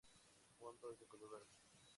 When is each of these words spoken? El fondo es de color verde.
El 0.47 0.55
fondo 0.57 0.89
es 0.91 0.99
de 0.99 1.05
color 1.05 1.29
verde. 1.31 1.45